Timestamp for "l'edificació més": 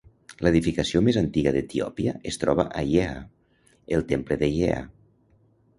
0.45-1.19